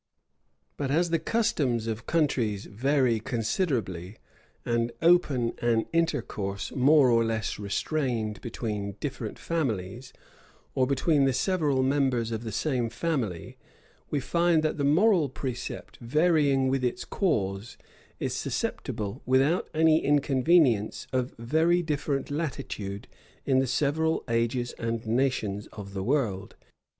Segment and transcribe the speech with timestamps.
[0.77, 4.17] But as the customs of countries vary considerably,
[4.65, 10.11] and open an intercourse, more or less restrained, between different families,
[10.73, 13.59] or between the several members of the same family,
[14.09, 17.77] we find that the moral precept, varying with its cause,
[18.19, 23.07] is susceptible, without any inconvenience, of very different latitude
[23.45, 26.55] in the several ages and nations of the world.